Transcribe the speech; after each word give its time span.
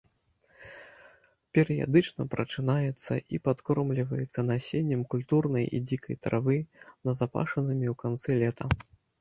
Перыядычна 1.57 2.25
прачынаецца 2.33 3.13
і 3.37 3.41
падкормліваецца 3.47 4.47
насеннем 4.49 5.01
культурнай 5.15 5.65
і 5.81 5.85
дзікай 5.91 6.15
травы, 6.29 6.57
назапашанымі 7.11 7.85
ў 7.93 8.01
канцы 8.05 8.31
лета. 8.45 8.65